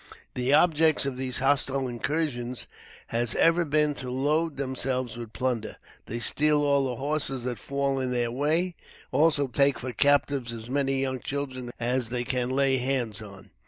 The 0.33 0.51
object 0.51 1.05
of 1.05 1.15
these 1.15 1.37
hostile 1.37 1.87
incursions 1.87 2.65
has 3.09 3.35
ever 3.35 3.63
been 3.63 3.93
to 4.01 4.09
load 4.09 4.57
themselves 4.57 5.15
with 5.15 5.31
plunder. 5.31 5.75
They 6.07 6.17
steal 6.17 6.63
all 6.63 6.85
the 6.85 6.95
horses 6.95 7.43
that 7.43 7.59
fall 7.59 7.99
in 7.99 8.09
their 8.11 8.31
way, 8.31 8.63
and 8.63 8.73
also 9.11 9.45
take 9.45 9.77
for 9.77 9.93
captives 9.93 10.51
as 10.53 10.71
many 10.71 10.99
young 11.01 11.19
children 11.19 11.69
as 11.79 12.09
they 12.09 12.23
can 12.23 12.49
lay 12.49 12.77
hands 12.77 13.21
on. 13.21 13.51